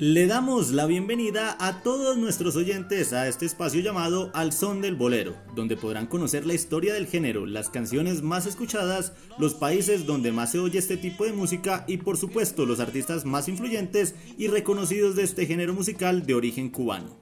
[0.00, 4.94] Le damos la bienvenida a todos nuestros oyentes a este espacio llamado Al Son del
[4.94, 10.30] Bolero, donde podrán conocer la historia del género, las canciones más escuchadas, los países donde
[10.30, 14.46] más se oye este tipo de música y por supuesto los artistas más influyentes y
[14.46, 17.18] reconocidos de este género musical de origen cubano.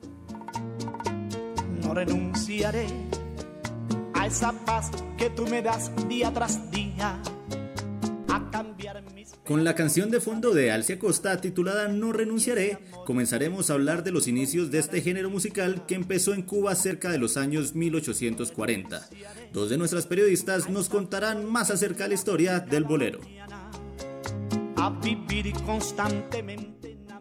[1.80, 2.88] No renunciaré
[4.12, 7.22] a esa paz que tú me das día tras día
[9.46, 14.10] con la canción de fondo de Alcia Costa titulada No renunciaré, comenzaremos a hablar de
[14.10, 19.08] los inicios de este género musical que empezó en Cuba cerca de los años 1840.
[19.52, 23.20] Dos de nuestras periodistas nos contarán más acerca de la historia del bolero.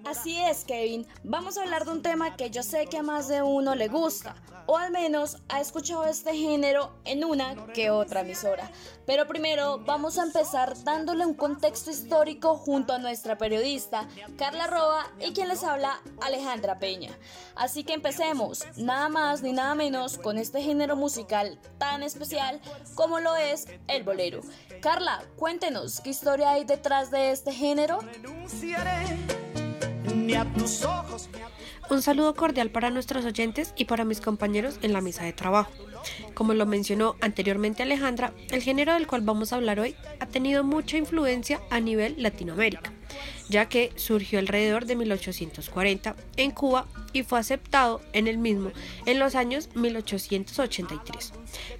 [0.05, 1.05] Así es, Kevin.
[1.23, 3.87] Vamos a hablar de un tema que yo sé que a más de uno le
[3.87, 4.35] gusta,
[4.67, 8.71] o al menos ha escuchado este género en una que otra emisora.
[9.05, 15.05] Pero primero vamos a empezar dándole un contexto histórico junto a nuestra periodista Carla Roa
[15.20, 17.12] y quien les habla Alejandra Peña.
[17.55, 22.59] Así que empecemos, nada más ni nada menos, con este género musical tan especial
[22.95, 24.41] como lo es el bolero.
[24.81, 27.99] Carla, cuéntenos qué historia hay detrás de este género.
[31.89, 35.71] Un saludo cordial para nuestros oyentes y para mis compañeros en la mesa de trabajo.
[36.33, 40.63] Como lo mencionó anteriormente Alejandra, el género del cual vamos a hablar hoy ha tenido
[40.63, 42.91] mucha influencia a nivel Latinoamérica,
[43.49, 48.71] ya que surgió alrededor de 1840 en Cuba y fue aceptado en el mismo
[49.05, 51.33] en los años 1883,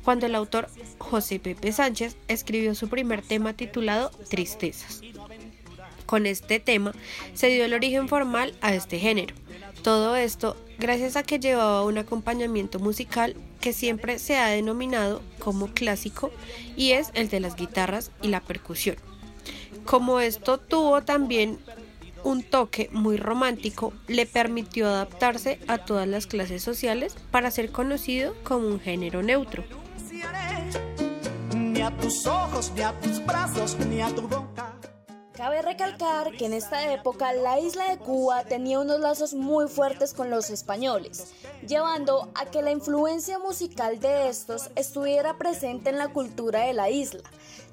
[0.04, 5.02] cuando el autor José Pepe Sánchez escribió su primer tema titulado Tristezas.
[6.06, 6.94] Con este tema
[7.34, 9.36] se dio el origen formal a este género.
[9.84, 15.68] Todo esto gracias a que llevaba un acompañamiento musical que siempre se ha denominado como
[15.68, 16.32] clásico
[16.76, 18.98] y es el de las guitarras y la percusión.
[19.86, 21.60] Como esto tuvo también
[22.24, 28.36] un toque muy romántico, le permitió adaptarse a todas las clases sociales para ser conocido
[28.44, 29.64] como un género neutro.
[31.56, 34.65] Ni a tus ojos, ni a tus brazos, ni a tu boca.
[35.46, 40.12] Cabe recalcar que en esta época la isla de Cuba tenía unos lazos muy fuertes
[40.12, 41.34] con los españoles,
[41.68, 46.90] llevando a que la influencia musical de estos estuviera presente en la cultura de la
[46.90, 47.22] isla.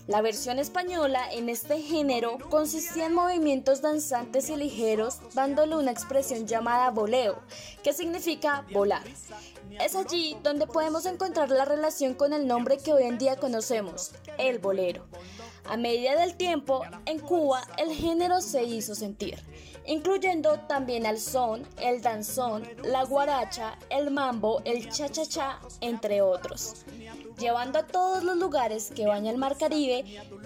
[0.07, 6.47] La versión española en este género consistía en movimientos danzantes y ligeros, dándole una expresión
[6.47, 7.39] llamada voleo,
[7.83, 9.05] que significa volar.
[9.81, 14.13] Es allí donde podemos encontrar la relación con el nombre que hoy en día conocemos,
[14.37, 15.07] el bolero.
[15.73, 19.39] A medida del tiempo, en Cuba el género se hizo sentir,
[19.87, 26.85] incluyendo también al son, el danzón, la guaracha, el mambo, el cha-cha-cha, entre otros,
[27.39, 30.05] llevando a todos los lugares que baña el Mar Caribe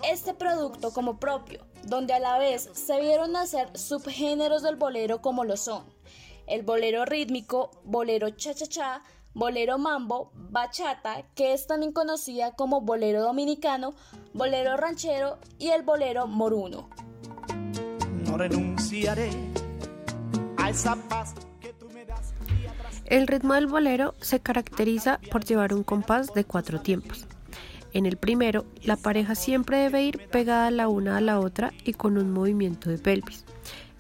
[0.09, 5.43] este producto como propio, donde a la vez se vieron nacer subgéneros del bolero como
[5.43, 5.93] lo son,
[6.47, 9.03] el bolero rítmico, bolero cha-cha-cha,
[9.37, 13.95] bolero mambo, bachata, que es también conocida como bolero dominicano,
[14.33, 16.89] bolero ranchero y el bolero moruno.
[18.25, 19.29] No renunciaré
[20.57, 22.33] a esa paz que tú me das.
[23.05, 27.27] El ritmo del bolero se caracteriza por llevar un compás de cuatro tiempos.
[27.93, 31.93] En el primero, la pareja siempre debe ir pegada la una a la otra y
[31.93, 33.45] con un movimiento de pelvis.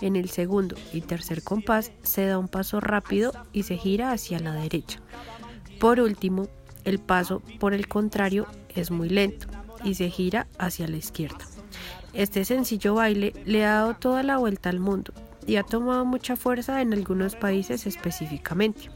[0.00, 4.38] En el segundo y tercer compás se da un paso rápido y se gira hacia
[4.38, 5.00] la derecha.
[5.80, 6.48] Por último,
[6.84, 9.46] el paso por el contrario es muy lento
[9.84, 11.44] y se gira hacia la izquierda.
[12.12, 15.12] Este sencillo baile le ha dado toda la vuelta al mundo
[15.46, 18.90] y ha tomado mucha fuerza en algunos países específicamente.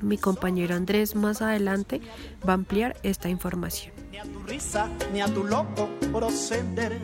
[0.00, 2.00] Mi compañero Andrés más adelante
[2.46, 3.92] va a ampliar esta información.
[4.10, 7.00] Ni a tu risa, ni a tu loco proceder,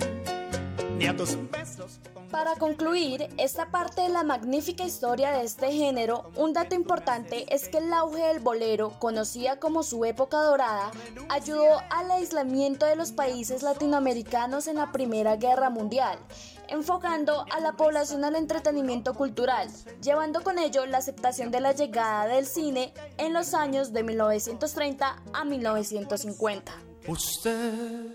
[0.97, 2.01] ni a besos.
[2.35, 7.69] Para concluir esta parte de la magnífica historia de este género, un dato importante es
[7.69, 10.91] que el auge del bolero, conocida como su época dorada,
[11.29, 16.19] ayudó al aislamiento de los países latinoamericanos en la Primera Guerra Mundial,
[16.67, 19.69] enfocando a la población al entretenimiento cultural,
[20.03, 25.23] llevando con ello la aceptación de la llegada del cine en los años de 1930
[25.33, 26.73] a 1950.
[27.07, 28.09] Usted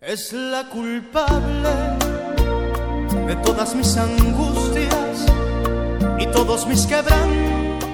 [0.00, 2.09] es la culpable
[3.12, 5.26] de todas mis angustias
[6.18, 7.88] y todos mis quebrantos.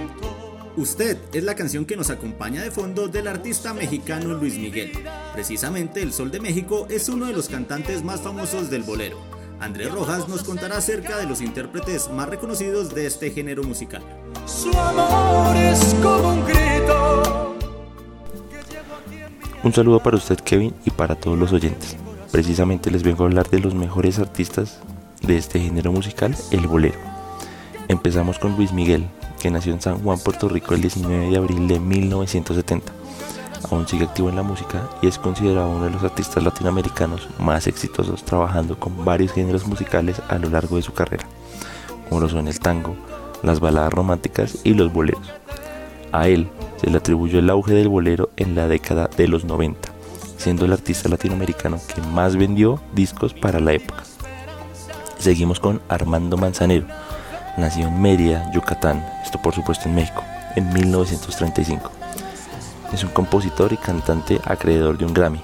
[0.76, 4.92] Usted es la canción que nos acompaña de fondo del artista mexicano Luis Miguel.
[5.32, 9.16] Precisamente El Sol de México es uno de los cantantes más famosos del bolero.
[9.58, 14.02] Andrés Rojas nos contará acerca de los intérpretes más reconocidos de este género musical.
[14.44, 17.56] Su amor es como un grito.
[19.62, 21.96] Un saludo para usted Kevin y para todos los oyentes.
[22.30, 24.78] Precisamente les vengo a hablar de los mejores artistas
[25.22, 26.98] de este género musical, el bolero.
[27.88, 29.06] Empezamos con Luis Miguel,
[29.40, 32.92] que nació en San Juan, Puerto Rico el 19 de abril de 1970.
[33.70, 37.66] Aún sigue activo en la música y es considerado uno de los artistas latinoamericanos más
[37.66, 41.24] exitosos trabajando con varios géneros musicales a lo largo de su carrera,
[42.08, 42.96] como lo son el tango,
[43.42, 45.32] las baladas románticas y los boleros.
[46.12, 46.48] A él
[46.80, 49.88] se le atribuyó el auge del bolero en la década de los 90,
[50.36, 54.02] siendo el artista latinoamericano que más vendió discos para la época.
[55.26, 56.86] Seguimos con Armando Manzanero,
[57.56, 60.22] nació en Mérida, Yucatán, esto por supuesto en México,
[60.54, 61.90] en 1935.
[62.92, 65.40] Es un compositor y cantante acreedor de un Grammy.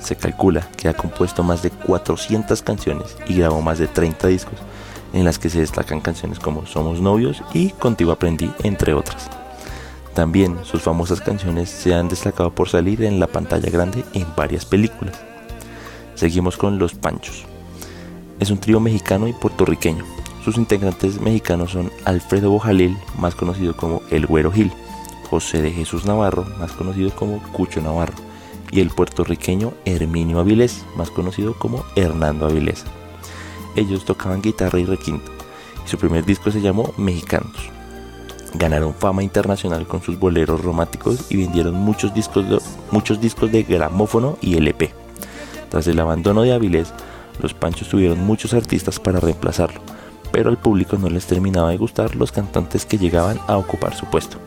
[0.00, 4.58] Se calcula que ha compuesto más de 400 canciones y grabó más de 30 discos,
[5.12, 9.28] en las que se destacan canciones como Somos novios y Contigo aprendí, entre otras.
[10.14, 14.64] También sus famosas canciones se han destacado por salir en la pantalla grande en varias
[14.64, 15.20] películas.
[16.14, 17.44] Seguimos con Los Panchos.
[18.38, 20.04] Es un trío mexicano y puertorriqueño.
[20.44, 24.70] Sus integrantes mexicanos son Alfredo Bojalil, más conocido como El Güero Gil,
[25.30, 28.14] José de Jesús Navarro, más conocido como Cucho Navarro,
[28.70, 32.84] y el puertorriqueño Herminio Avilés, más conocido como Hernando Avilés.
[33.74, 35.32] Ellos tocaban guitarra y requinto,
[35.84, 37.70] y su primer disco se llamó Mexicanos.
[38.54, 42.58] Ganaron fama internacional con sus boleros románticos y vendieron muchos discos de,
[42.90, 44.92] muchos discos de gramófono y LP.
[45.70, 46.92] Tras el abandono de Avilés,
[47.40, 49.80] los Panchos tuvieron muchos artistas para reemplazarlo,
[50.32, 54.06] pero al público no les terminaba de gustar los cantantes que llegaban a ocupar su
[54.06, 54.38] puesto.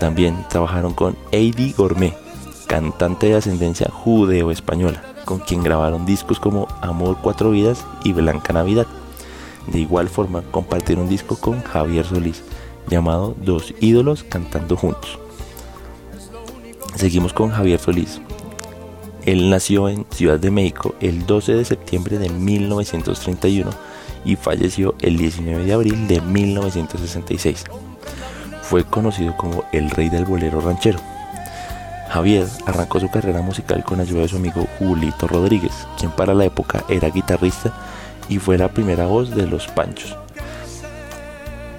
[0.00, 2.16] También trabajaron con Eddie Gourmet,
[2.66, 8.86] cantante de ascendencia judeo-española, con quien grabaron discos como Amor Cuatro Vidas y Blanca Navidad.
[9.66, 12.42] De igual forma, compartieron disco con Javier Solís,
[12.88, 15.18] llamado Dos ídolos cantando juntos.
[16.96, 18.20] Seguimos con Javier Solís.
[19.24, 23.70] Él nació en Ciudad de México el 12 de septiembre de 1931
[24.24, 27.64] y falleció el 19 de abril de 1966.
[28.62, 30.98] Fue conocido como el rey del bolero ranchero.
[32.08, 36.44] Javier arrancó su carrera musical con ayuda de su amigo Julito Rodríguez, quien para la
[36.44, 37.72] época era guitarrista
[38.28, 40.16] y fue la primera voz de Los Panchos.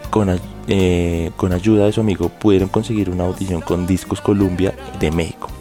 [0.09, 5.11] Con, eh, con ayuda de su amigo pudieron conseguir una audición con Discos Columbia de
[5.11, 5.52] México.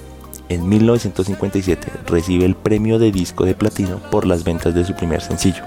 [0.52, 5.22] En 1957 recibe el premio de disco de platino por las ventas de su primer
[5.22, 5.64] sencillo,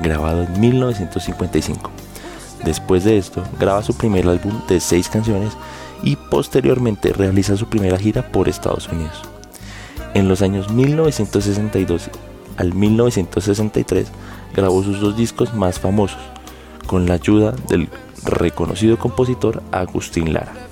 [0.00, 1.90] grabado en 1955.
[2.64, 5.52] Después de esto, graba su primer álbum de seis canciones
[6.04, 9.20] y posteriormente realiza su primera gira por Estados Unidos.
[10.14, 12.08] En los años 1962
[12.56, 14.06] al 1963
[14.54, 16.20] grabó sus dos discos más famosos,
[16.86, 17.88] con la ayuda del
[18.22, 20.69] reconocido compositor Agustín Lara.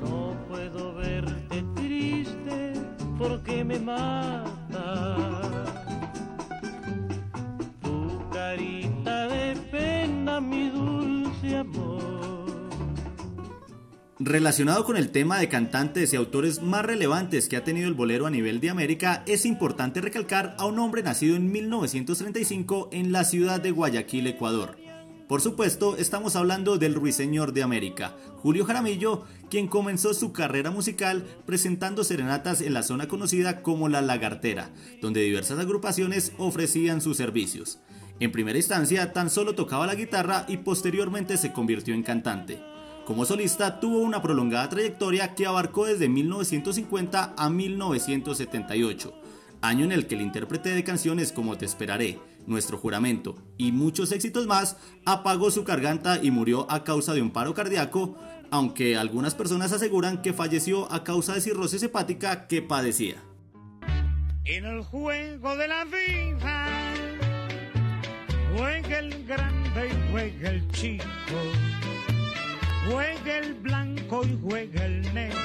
[0.00, 2.72] No puedo verte triste
[3.18, 4.31] porque me mata.
[14.24, 18.24] Relacionado con el tema de cantantes y autores más relevantes que ha tenido el bolero
[18.24, 23.24] a nivel de América, es importante recalcar a un hombre nacido en 1935 en la
[23.24, 24.78] ciudad de Guayaquil, Ecuador.
[25.26, 31.24] Por supuesto, estamos hablando del ruiseñor de América, Julio Jaramillo, quien comenzó su carrera musical
[31.44, 37.80] presentando serenatas en la zona conocida como La Lagartera, donde diversas agrupaciones ofrecían sus servicios.
[38.20, 42.71] En primera instancia, tan solo tocaba la guitarra y posteriormente se convirtió en cantante.
[43.04, 49.12] Como solista tuvo una prolongada trayectoria que abarcó desde 1950 a 1978,
[49.60, 54.10] año en el que el intérprete de canciones como Te esperaré, Nuestro juramento y muchos
[54.10, 58.16] éxitos más apagó su garganta y murió a causa de un paro cardíaco,
[58.50, 63.22] aunque algunas personas aseguran que falleció a causa de cirrosis hepática que padecía.
[64.44, 66.68] En el juego de la vida
[68.56, 71.04] juega el grande y juega el chico,
[72.88, 75.42] juega el blanco y juega el negro.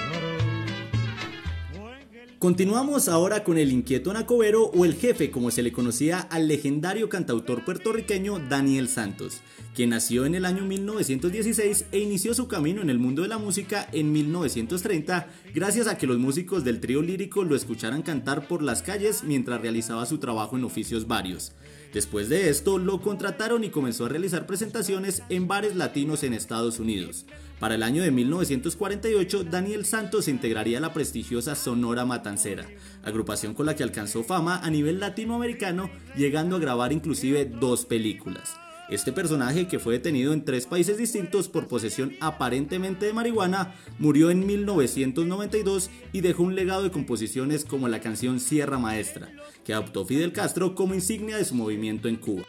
[2.40, 7.10] Continuamos ahora con el inquieto Nacobero o el jefe como se le conocía al legendario
[7.10, 9.42] cantautor puertorriqueño Daniel Santos,
[9.74, 13.40] quien nació en el año 1916 e inició su camino en el mundo de la
[13.40, 18.62] música en 1930 gracias a que los músicos del trío lírico lo escucharan cantar por
[18.62, 21.54] las calles mientras realizaba su trabajo en oficios varios.
[21.98, 26.80] Después de esto, lo contrataron y comenzó a realizar presentaciones en bares latinos en Estados
[26.80, 27.26] Unidos.
[27.60, 32.68] Para el año de 1948, Daniel Santos integraría la prestigiosa Sonora Matancera,
[33.02, 38.60] agrupación con la que alcanzó fama a nivel latinoamericano, llegando a grabar inclusive dos películas.
[38.90, 44.32] Este personaje, que fue detenido en tres países distintos por posesión aparentemente de marihuana, murió
[44.32, 49.30] en 1992 y dejó un legado de composiciones como la canción Sierra Maestra,
[49.66, 52.46] que adoptó Fidel Castro como insignia de su movimiento en Cuba.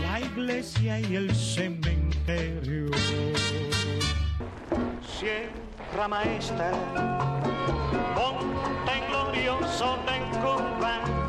[0.00, 2.86] La iglesia y el cementerio.
[5.18, 6.70] Sierra Maestra,
[8.14, 11.19] monte glorioso de Cuba,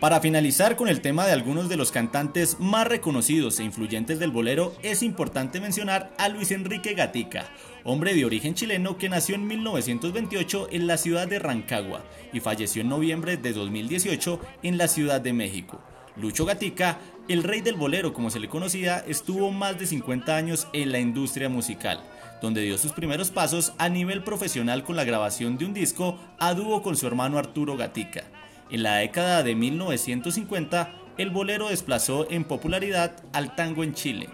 [0.00, 4.30] para finalizar con el tema de algunos de los cantantes más reconocidos e influyentes del
[4.30, 7.46] bolero, es importante mencionar a Luis Enrique Gatica,
[7.82, 12.82] hombre de origen chileno que nació en 1928 en la ciudad de Rancagua y falleció
[12.82, 15.80] en noviembre de 2018 en la Ciudad de México.
[16.16, 20.68] Lucho Gatica, el rey del bolero como se le conocía, estuvo más de 50 años
[20.72, 22.04] en la industria musical,
[22.40, 26.54] donde dio sus primeros pasos a nivel profesional con la grabación de un disco a
[26.54, 28.24] dúo con su hermano Arturo Gatica.
[28.70, 34.28] En la década de 1950, el bolero desplazó en popularidad al tango en Chile,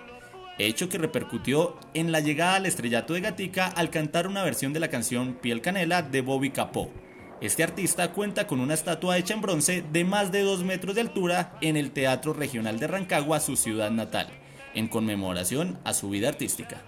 [0.59, 4.81] hecho que repercutió en la llegada al estrellato de Gatica al cantar una versión de
[4.81, 6.91] la canción Piel Canela de Bobby Capó.
[7.41, 11.03] Este artista cuenta con una estatua hecha en bronce de más de 2 metros de
[11.03, 14.29] altura en el Teatro Regional de Rancagua, su ciudad natal,
[14.75, 16.83] en conmemoración a su vida artística.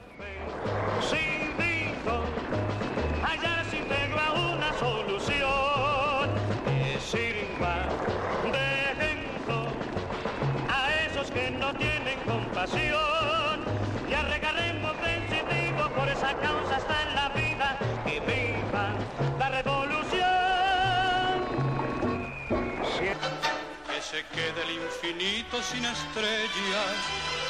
[25.17, 26.97] Infinito sin estrellas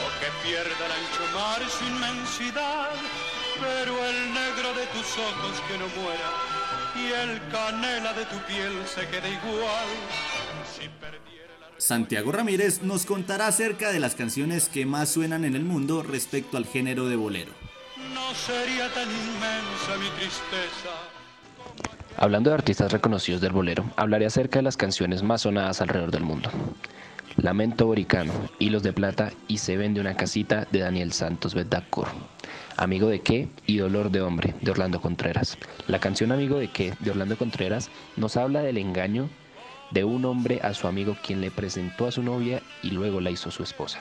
[0.03, 2.91] o que pierda el ancho mar su inmensidad,
[3.61, 6.31] pero el negro de tus ojos que no muera
[6.95, 9.87] y el canela de tu piel se quede igual.
[10.73, 10.89] Si
[11.79, 16.57] Santiago Ramírez nos contará acerca de las canciones que más suenan en el mundo respecto
[16.57, 17.53] al género de bolero.
[18.15, 20.91] No sería tan inmensa mi tristeza.
[22.17, 26.23] Hablando de artistas reconocidos del bolero, hablaré acerca de las canciones más sonadas alrededor del
[26.23, 26.51] mundo.
[27.37, 32.11] Lamento Boricano, Hilos de Plata y Se vende una casita de Daniel Santos Betancourt.
[32.79, 35.59] Amigo de qué y Dolor de hombre de Orlando Contreras.
[35.87, 39.29] La canción Amigo de qué de Orlando Contreras nos habla del engaño
[39.91, 43.31] de un hombre a su amigo quien le presentó a su novia y luego la
[43.31, 44.01] hizo su esposa.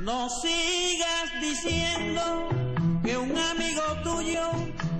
[0.00, 2.48] No sigas diciendo
[3.04, 4.50] que un amigo tuyo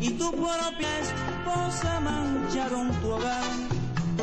[0.01, 3.78] y tu propia esposa mancharon tu hogar.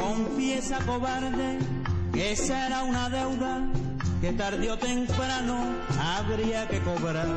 [0.05, 1.57] Confiesa cobarde
[2.13, 3.67] que será una deuda
[4.21, 5.57] que tarde temprano
[5.99, 7.27] habría que cobrar.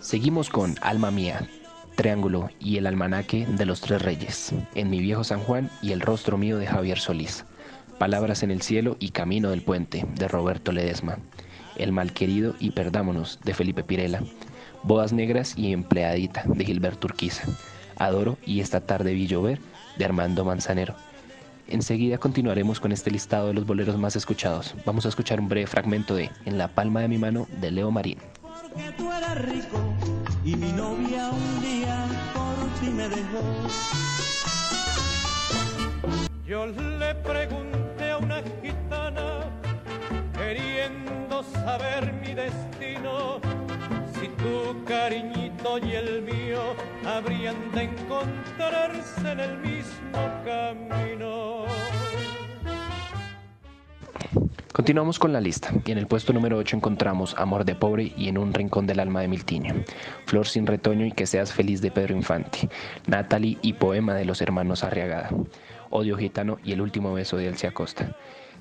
[0.00, 1.48] Seguimos con Alma Mía,
[1.94, 6.00] Triángulo y El Almanaque de los Tres Reyes, En mi viejo San Juan y El
[6.00, 7.44] rostro mío de Javier Solís,
[7.98, 11.18] Palabras en el cielo y Camino del puente de Roberto Ledesma,
[11.76, 14.24] El malquerido y Perdámonos de Felipe Pirela,
[14.82, 17.44] Bodas negras y Empleadita de Gilberto Urquiza,
[17.96, 19.60] Adoro y Esta tarde vi llover
[20.00, 20.94] de Armando Manzanero.
[21.68, 24.74] Enseguida continuaremos con este listado de los boleros más escuchados.
[24.86, 27.90] Vamos a escuchar un breve fragmento de En la palma de mi mano de Leo
[27.90, 28.18] Marín
[30.42, 33.42] y mi novia un día por ti me dejó.
[36.46, 39.44] Yo le pregunté a una gitana,
[40.32, 43.40] queriendo saber mi destino,
[44.14, 46.74] si tu cariñito y el mío
[47.06, 49.79] habrían de encontrarse en el mismo
[50.44, 51.64] camino.
[54.72, 58.28] Continuamos con la lista y en el puesto número 8 encontramos Amor de Pobre y
[58.28, 59.74] En un Rincón del Alma de Miltiño,
[60.26, 62.68] Flor sin retoño y Que seas feliz de Pedro Infante,
[63.06, 65.30] Natalie y Poema de los hermanos Arriagada,
[65.90, 68.16] Odio Gitano y El último beso de Alcia Costa.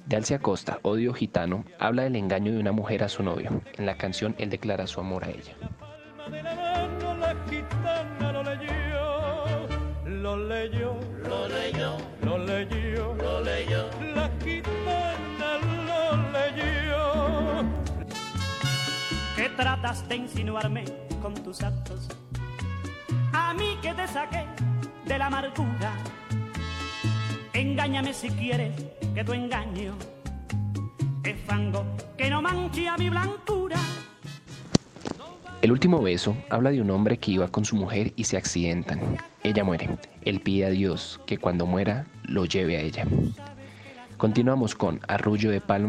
[0.07, 3.61] De Alcia Costa, Odio Gitano, habla del engaño de una mujer a su novio.
[3.77, 5.55] En la canción él declara su amor a ella.
[19.59, 20.85] Tratas de insinuarme
[21.21, 22.07] con tus actos.
[23.33, 24.45] A mí que te saqué
[25.05, 25.91] de la amargura.
[27.51, 28.71] Engáñame si quieres
[29.13, 29.95] que tu engaño
[31.25, 31.85] es fango
[32.17, 33.75] que no manche a mi blancura.
[35.61, 39.17] El último beso habla de un hombre que iba con su mujer y se accidentan.
[39.43, 39.89] Ella muere.
[40.21, 43.05] Él pide a Dios que cuando muera lo lleve a ella.
[44.15, 45.88] Continuamos con Arrullo de Palma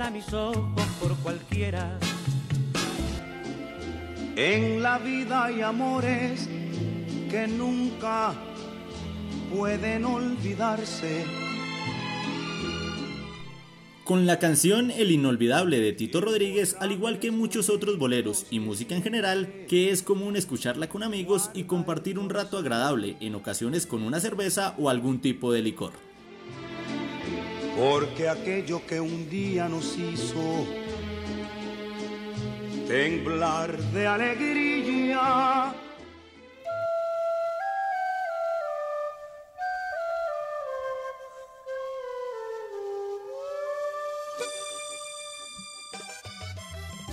[0.00, 1.98] a mis ojos por cualquiera.
[4.36, 6.48] En la vida hay amores
[7.30, 8.32] que nunca
[9.54, 11.24] pueden olvidarse.
[14.04, 18.60] Con la canción El Inolvidable de Tito Rodríguez, al igual que muchos otros boleros y
[18.60, 23.34] música en general, que es común escucharla con amigos y compartir un rato agradable, en
[23.34, 26.11] ocasiones con una cerveza o algún tipo de licor.
[27.76, 30.66] Porque aquello que un día nos hizo
[32.86, 35.72] temblar de alegría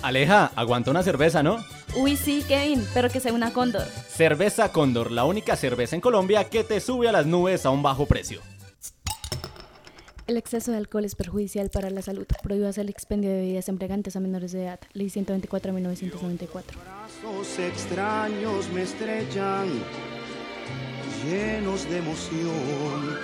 [0.02, 1.64] Aleja, aguanta una cerveza, ¿no?
[1.94, 3.86] Uy, sí, Kevin, pero que sea una Cóndor.
[4.08, 7.82] Cerveza Cóndor, la única cerveza en Colombia que te sube a las nubes a un
[7.82, 8.40] bajo precio.
[10.30, 12.24] El exceso de alcohol es perjudicial para la salud.
[12.40, 14.78] Prohíbas el expendio de bebidas embriagantes a menores de edad.
[14.92, 16.78] Ley 124 1994.
[16.80, 19.66] Brazos extraños me estrellan,
[21.24, 23.16] llenos de emoción.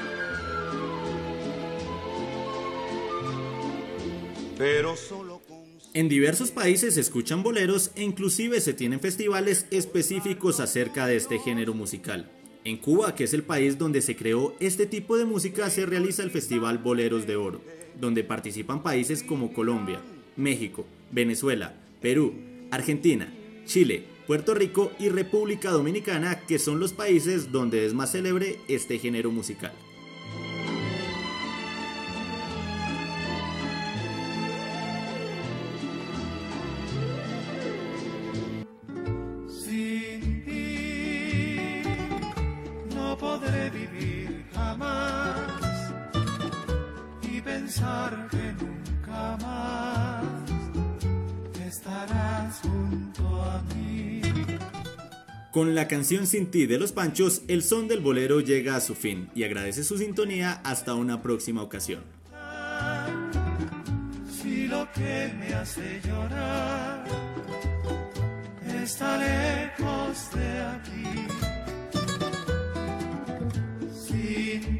[4.59, 5.59] Pero solo con
[5.95, 11.39] En diversos países se escuchan boleros e inclusive se tienen festivales específicos acerca de este
[11.39, 12.29] género musical.
[12.67, 16.25] En Cuba, que es el país donde se creó este tipo de música, se realiza
[16.25, 17.61] el Festival Boleros de Oro,
[18.01, 20.01] donde participan países como Colombia,
[20.35, 22.35] México, Venezuela, Perú,
[22.73, 23.33] Argentina,
[23.67, 28.99] Chile, Puerto Rico y República Dominicana, que son los países donde es más célebre este
[28.99, 29.73] género musical.
[47.67, 50.25] Pensar que nunca más
[51.67, 54.23] estarás junto a mí.
[55.51, 58.95] Con la canción Sin ti de los Panchos, el son del bolero llega a su
[58.95, 62.05] fin y agradece su sintonía hasta una próxima ocasión.
[64.31, 67.05] Si lo que me hace llorar
[68.81, 71.27] está lejos de aquí.
[73.93, 74.76] Sin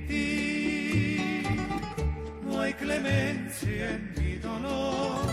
[2.87, 5.27] clemencia en mi dolor,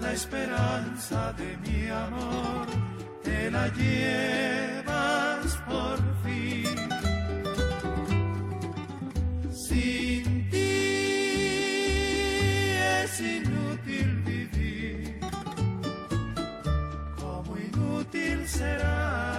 [0.00, 2.66] la esperanza de mi amor,
[3.24, 6.76] te la llevas por fin.
[9.50, 10.72] Sin ti
[13.02, 15.18] es inútil vivir,
[17.20, 19.35] como inútil será.